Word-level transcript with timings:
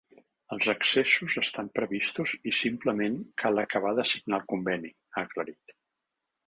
“Els 0.53 0.69
accessos 0.71 1.35
estan 1.41 1.69
previstos 1.75 2.33
i 2.53 2.55
simplement 2.63 3.21
cal 3.43 3.65
acabar 3.67 3.93
de 4.01 4.09
signar 4.15 4.43
el 4.43 4.49
conveni”, 4.55 4.95
ha 5.15 5.29
aclarit. 5.29 5.81